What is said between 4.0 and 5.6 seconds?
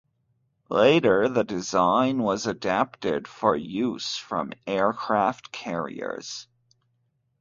from aircraft